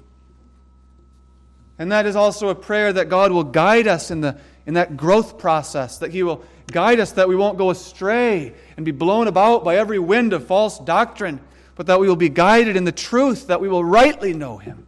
[1.78, 4.96] And that is also a prayer that God will guide us in, the, in that
[4.96, 9.28] growth process, that He will guide us that we won't go astray and be blown
[9.28, 11.38] about by every wind of false doctrine,
[11.74, 14.86] but that we will be guided in the truth, that we will rightly know Him.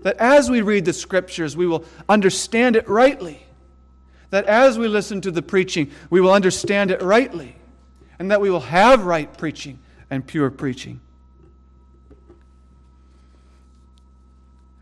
[0.00, 3.44] That as we read the Scriptures, we will understand it rightly.
[4.30, 7.56] That as we listen to the preaching, we will understand it rightly.
[8.18, 11.02] And that we will have right preaching and pure preaching.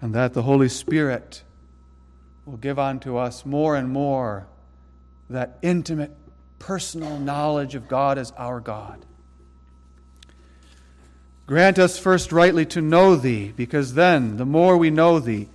[0.02, 1.44] And that the Holy Spirit
[2.44, 4.48] will give unto us more and more
[5.30, 6.10] that intimate,
[6.58, 9.06] personal knowledge of God as our God.
[11.46, 15.48] Grant us first rightly to know Thee, because then, the more we know Thee,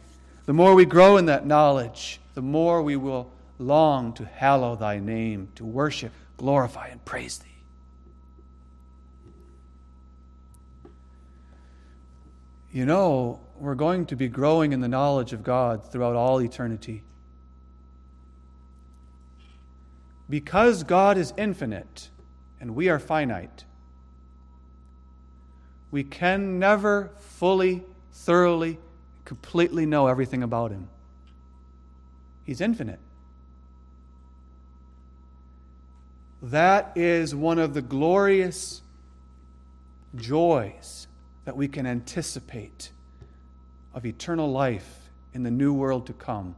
[0.45, 3.29] the more we grow in that knowledge, the more we will
[3.59, 7.46] long to hallow Thy name, to worship, glorify, and praise Thee.
[12.77, 17.01] You know, we're going to be growing in the knowledge of God throughout all eternity.
[20.29, 22.11] Because God is infinite
[22.61, 23.65] and we are finite,
[25.89, 28.77] we can never fully, thoroughly,
[29.25, 30.87] completely know everything about Him.
[32.43, 32.99] He's infinite.
[36.43, 38.83] That is one of the glorious
[40.15, 41.06] joys
[41.47, 42.91] that we can anticipate
[43.93, 46.53] of eternal life in the new world to come,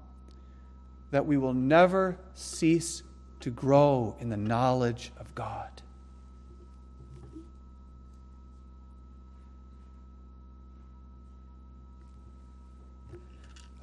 [1.11, 3.03] that we will never cease
[3.39, 5.69] to grow in the knowledge of God.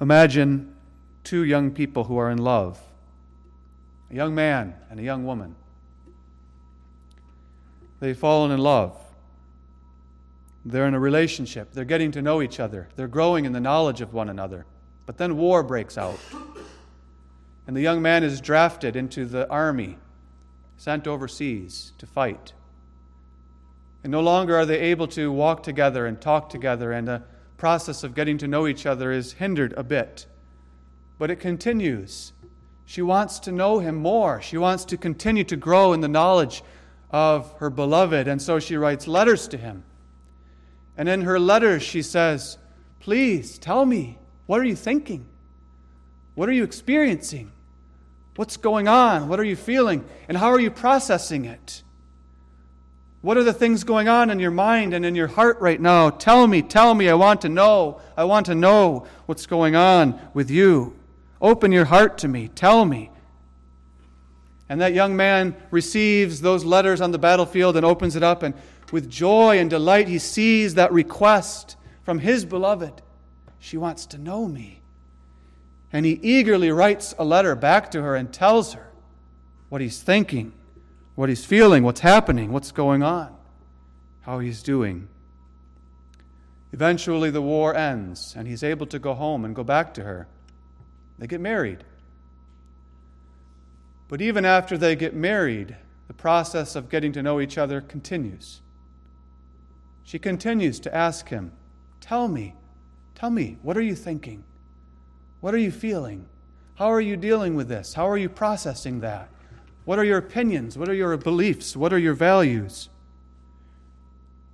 [0.01, 0.75] Imagine
[1.23, 2.81] two young people who are in love
[4.11, 5.55] a young man and a young woman.
[8.01, 9.06] They've fallen in love.
[10.69, 11.71] They're in a relationship.
[11.71, 12.89] They're getting to know each other.
[12.97, 14.65] They're growing in the knowledge of one another.
[15.05, 16.19] But then war breaks out.
[17.65, 19.97] And the young man is drafted into the army,
[20.75, 22.51] sent overseas to fight.
[24.03, 27.23] And no longer are they able to walk together and talk together, and the
[27.55, 30.27] process of getting to know each other is hindered a bit.
[31.17, 32.33] But it continues.
[32.85, 34.41] She wants to know him more.
[34.41, 36.61] She wants to continue to grow in the knowledge
[37.09, 39.83] of her beloved, and so she writes letters to him.
[40.97, 42.57] And in her letters, she says,
[42.99, 44.17] Please tell me,
[44.47, 45.27] what are you thinking?
[46.35, 47.51] What are you experiencing?
[48.35, 49.29] What's going on?
[49.29, 50.03] What are you feeling?
[50.27, 51.83] And how are you processing it?
[53.21, 56.09] What are the things going on in your mind and in your heart right now?
[56.09, 57.09] Tell me, tell me.
[57.09, 57.99] I want to know.
[58.15, 60.95] I want to know what's going on with you.
[61.41, 62.47] Open your heart to me.
[62.47, 63.09] Tell me.
[64.69, 68.53] And that young man receives those letters on the battlefield and opens it up, and
[68.91, 73.01] with joy and delight, he sees that request from his beloved.
[73.59, 74.81] She wants to know me.
[75.91, 78.91] And he eagerly writes a letter back to her and tells her
[79.69, 80.53] what he's thinking
[81.17, 83.35] what he's feeling, what's happening, what's going on,
[84.21, 85.07] how he's doing.
[86.71, 90.27] Eventually, the war ends, and he's able to go home and go back to her.
[91.17, 91.83] They get married.
[94.07, 95.75] But even after they get married,
[96.07, 98.61] the process of getting to know each other continues.
[100.07, 101.51] She continues to ask him,
[101.99, 102.55] Tell me,
[103.13, 104.45] tell me, what are you thinking?
[105.41, 106.27] What are you feeling?
[106.75, 107.93] How are you dealing with this?
[107.93, 109.27] How are you processing that?
[109.83, 110.77] What are your opinions?
[110.77, 111.75] What are your beliefs?
[111.75, 112.87] What are your values?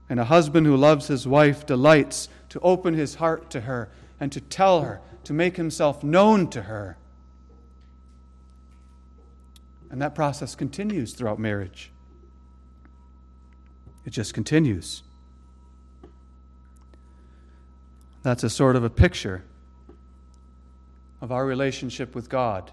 [0.10, 4.32] And a husband who loves his wife delights to open his heart to her and
[4.32, 6.98] to tell her, to make himself known to her.
[9.92, 11.92] And that process continues throughout marriage.
[14.04, 15.04] It just continues.
[18.24, 19.44] That's a sort of a picture
[21.22, 22.72] of our relationship with God.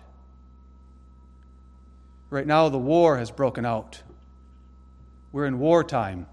[2.30, 4.01] Right now, the war has broken out.
[5.32, 6.26] We're in wartime.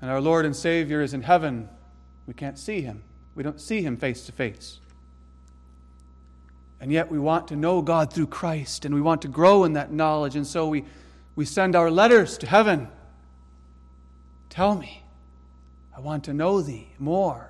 [0.00, 1.68] And our Lord and Savior is in heaven.
[2.26, 3.02] We can't see him,
[3.34, 4.80] we don't see him face to face.
[6.80, 9.74] And yet, we want to know God through Christ, and we want to grow in
[9.74, 10.34] that knowledge.
[10.34, 10.84] And so, we,
[11.36, 12.88] we send our letters to heaven.
[14.48, 15.04] Tell me,
[15.94, 17.49] I want to know thee more.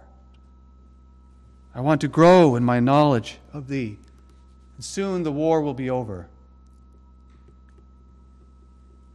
[1.75, 3.99] I want to grow in my knowledge of thee.
[4.77, 6.29] And soon the war will be over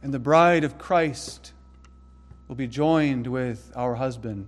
[0.06, 1.52] and the bride of Christ
[2.46, 4.46] will be joined with our husband,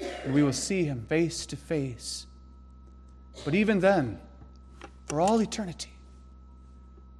[0.00, 2.26] and we will see him face to face.
[3.44, 4.18] But even then,
[5.04, 5.92] for all eternity,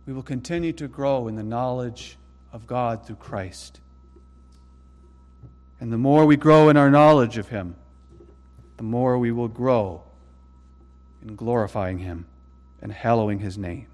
[0.07, 2.17] we will continue to grow in the knowledge
[2.51, 3.81] of God through Christ.
[5.81, 7.77] And the more we grow in our knowledge of Him,
[8.77, 10.03] the more we will grow
[11.23, 12.27] in glorifying Him
[12.83, 13.87] and hallowing His name.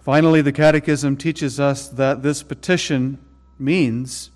[0.00, 3.18] Finally, the Catechism teaches us that this petition
[3.58, 4.30] means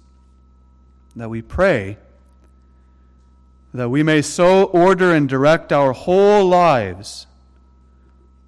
[1.15, 1.99] that we pray
[3.75, 7.27] that we may so order and direct our whole lives,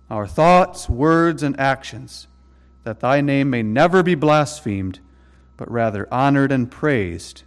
[0.09, 2.27] our thoughts, words, and actions,
[2.85, 4.99] that thy name may never be blasphemed,
[5.57, 7.43] but rather honored and praised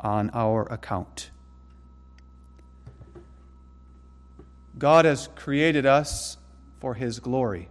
[0.00, 1.30] on our account.
[4.78, 6.36] God has created us
[6.80, 7.68] for his glory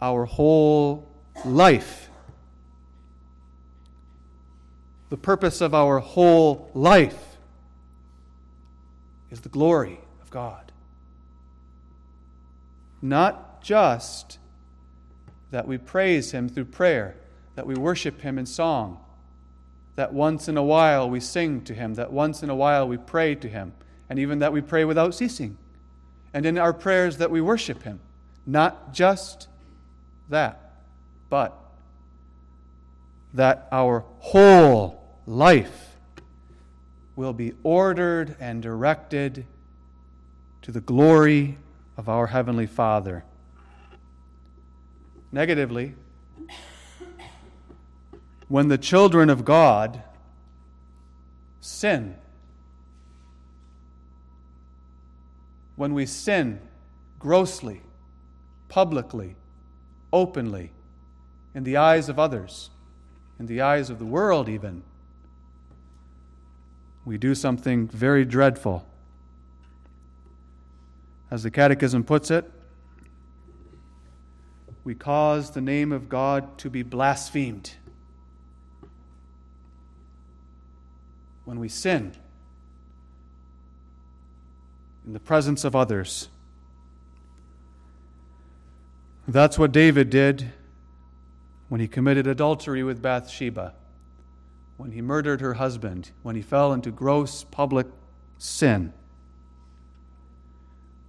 [0.00, 1.08] our whole
[1.44, 2.08] life.
[5.10, 7.38] The purpose of our whole life
[9.30, 10.72] is the glory of God.
[13.00, 14.38] Not just
[15.50, 17.16] that we praise Him through prayer,
[17.54, 19.00] that we worship Him in song,
[19.98, 22.96] that once in a while we sing to Him, that once in a while we
[22.96, 23.72] pray to Him,
[24.08, 25.58] and even that we pray without ceasing.
[26.32, 27.98] And in our prayers that we worship Him.
[28.46, 29.48] Not just
[30.28, 30.84] that,
[31.28, 31.52] but
[33.34, 35.96] that our whole life
[37.16, 39.46] will be ordered and directed
[40.62, 41.58] to the glory
[41.96, 43.24] of our Heavenly Father.
[45.32, 45.96] Negatively,
[48.48, 50.02] when the children of God
[51.60, 52.16] sin,
[55.76, 56.60] when we sin
[57.18, 57.82] grossly,
[58.68, 59.36] publicly,
[60.12, 60.72] openly
[61.54, 62.70] in the eyes of others,
[63.38, 64.82] in the eyes of the world, even.
[67.04, 68.86] We do something very dreadful.
[71.30, 72.50] As the Catechism puts it,
[74.84, 77.72] we cause the name of God to be blasphemed.
[81.48, 82.12] When we sin
[85.06, 86.28] in the presence of others,
[89.26, 90.52] that's what David did
[91.70, 93.72] when he committed adultery with Bathsheba,
[94.76, 97.86] when he murdered her husband, when he fell into gross public
[98.36, 98.92] sin.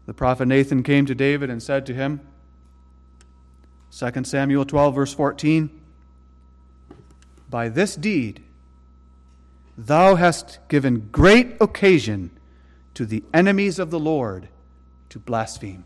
[0.05, 2.21] The prophet Nathan came to David and said to him,
[3.91, 5.69] 2 Samuel 12, verse 14,
[7.49, 8.45] By this deed
[9.85, 12.31] thou hast given great occasion
[12.93, 14.49] to the enemies of the Lord
[15.07, 15.85] to blaspheme.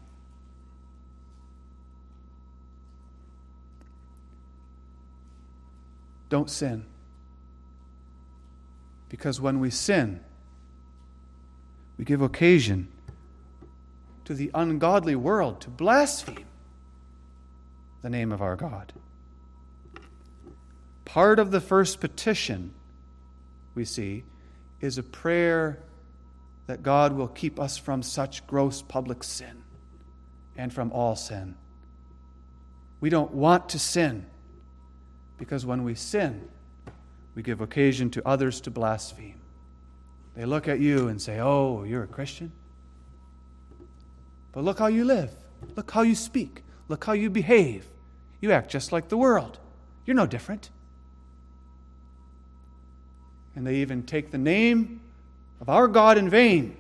[6.29, 6.85] Don't sin.
[9.09, 10.21] Because when we sin,
[11.97, 12.87] we give occasion
[14.25, 16.45] to the ungodly world to blaspheme
[18.01, 18.91] the name of our God.
[21.05, 22.73] Part of the first petition,
[23.75, 24.23] we see,
[24.81, 25.79] is a prayer
[26.67, 29.63] that God will keep us from such gross public sin
[30.57, 31.55] and from all sin.
[33.01, 34.25] We don't want to sin
[35.37, 36.47] because when we sin,
[37.35, 39.39] we give occasion to others to blaspheme.
[40.35, 42.51] They look at you and say, Oh, you're a Christian?
[44.51, 45.31] But look how you live.
[45.75, 46.63] Look how you speak.
[46.87, 47.87] Look how you behave.
[48.39, 49.57] You act just like the world.
[50.05, 50.69] You're no different.
[53.55, 55.01] And they even take the name
[55.61, 56.75] of our God in vain.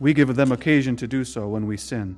[0.00, 2.16] We give them occasion to do so when we sin.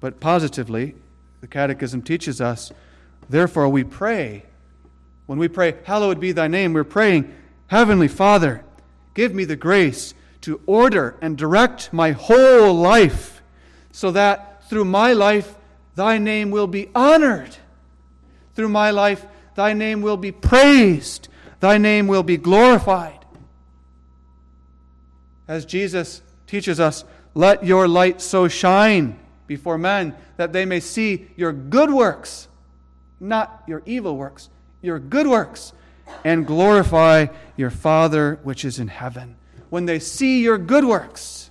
[0.00, 0.96] But positively,
[1.40, 2.72] the Catechism teaches us,
[3.30, 4.42] therefore, we pray.
[5.26, 7.32] When we pray, Hallowed be thy name, we're praying,
[7.68, 8.64] Heavenly Father,
[9.14, 13.40] give me the grace to order and direct my whole life
[13.92, 15.54] so that through my life
[15.94, 17.56] thy name will be honored.
[18.54, 21.28] Through my life, thy name will be praised.
[21.60, 23.24] Thy name will be glorified.
[25.46, 31.26] As Jesus teaches us, let your light so shine before men, that they may see
[31.36, 32.48] your good works,
[33.20, 34.48] not your evil works,
[34.80, 35.72] your good works,
[36.24, 37.26] and glorify
[37.56, 39.36] your Father which is in heaven.
[39.68, 41.50] When they see your good works,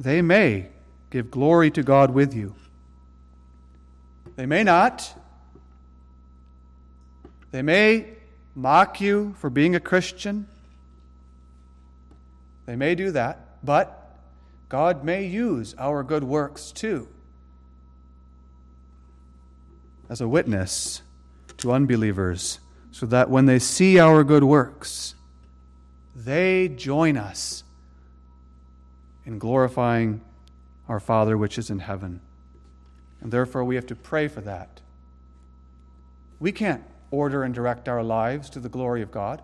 [0.00, 0.68] they may
[1.10, 2.54] give glory to God with you.
[4.36, 5.14] They may not.
[7.50, 8.14] They may
[8.54, 10.46] mock you for being a Christian.
[12.66, 13.64] They may do that.
[13.64, 14.16] But
[14.68, 17.08] God may use our good works too
[20.08, 21.02] as a witness
[21.56, 22.60] to unbelievers,
[22.90, 25.14] so that when they see our good works,
[26.14, 27.64] they join us
[29.24, 30.20] in glorifying
[30.88, 32.20] our Father which is in heaven.
[33.24, 34.80] And therefore, we have to pray for that.
[36.38, 39.42] We can't order and direct our lives to the glory of God.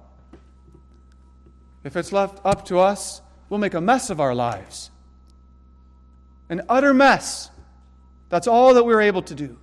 [1.82, 4.90] If it's left up to us, we'll make a mess of our lives.
[6.48, 7.50] An utter mess.
[8.28, 9.58] That's all that we're able to do.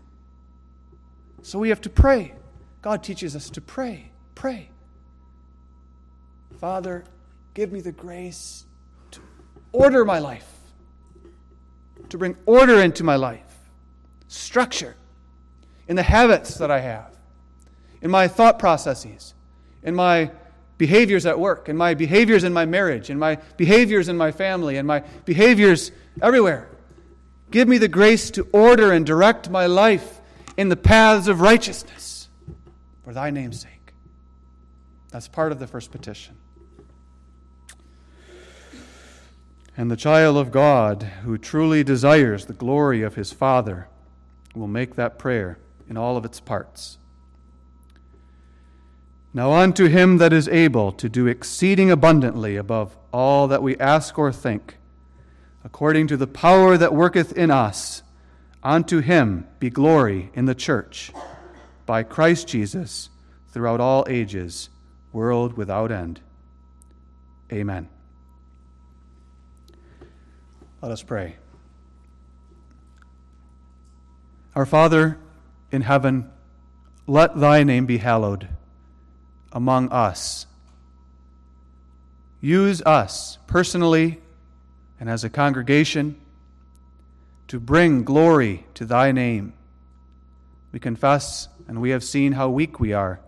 [1.43, 2.34] So we have to pray.
[2.82, 4.11] God teaches us to pray.
[4.36, 4.70] Pray.
[6.59, 7.03] Father,
[7.53, 8.65] give me the grace
[9.11, 9.22] to
[9.72, 10.49] order my life,
[12.09, 13.47] to bring order into my life,
[14.28, 14.95] structure
[15.88, 17.15] in the habits that I have,
[18.01, 19.34] in my thought processes,
[19.84, 20.32] in my
[20.78, 24.78] behaviors at work, in my behaviors in my marriage, in my behaviors in my family,
[24.78, 26.67] and my behaviors everywhere.
[27.49, 30.19] Give me the grace to order and direct my life
[30.57, 32.28] in the paths of righteousness
[33.03, 33.93] for thy name's sake.
[35.11, 36.36] That's part of the first petition.
[39.78, 43.88] And the child of God who truly desires the glory of his Father
[44.58, 45.58] will make that prayer
[45.89, 46.97] in all of its parts.
[49.34, 54.18] Now unto him that is able to do exceeding abundantly above all that we ask
[54.18, 54.78] or think,
[55.64, 58.01] according to the power that worketh in us,
[58.64, 61.12] unto him be glory in the church,
[61.86, 63.10] by Christ Jesus,
[63.49, 64.70] throughout all ages,
[65.12, 66.22] world without end.
[67.51, 67.89] Amen.
[70.82, 71.36] Let us pray.
[74.58, 75.20] Our Father
[75.72, 76.32] in heaven,
[77.05, 78.47] let thy name be hallowed
[79.51, 80.47] among us.
[82.41, 84.20] Use us personally
[84.99, 86.20] and as a congregation
[87.49, 89.53] to bring glory to thy name.
[90.72, 93.20] We confess and we have seen how weak we are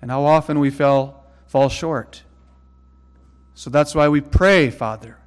[0.00, 2.22] and how often we fell, fall short.
[3.56, 5.18] So that's why we pray, Father.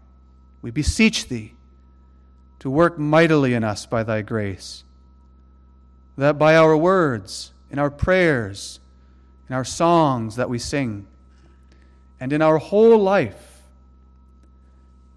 [0.61, 1.55] We beseech thee
[2.59, 4.85] to work mightily in us by thy grace,
[6.17, 8.79] that by our words, in our prayers,
[9.49, 11.07] in our songs that we sing,
[12.19, 13.63] and in our whole life,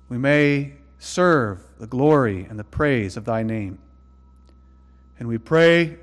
[0.09, 3.78] we may serve the glory and the praise of thy name.
[5.18, 5.99] And we pray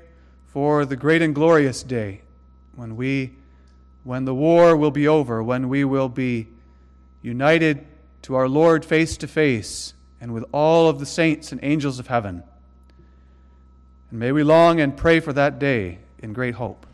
[0.46, 2.22] for the great and glorious day
[2.74, 3.34] when we
[4.04, 6.46] when the war will be over, when we will be
[7.22, 7.86] united
[8.20, 12.06] to our Lord face to face and with all of the saints and angels of
[12.06, 12.42] heaven.
[14.14, 16.86] And may we long and pray for that day in great hope.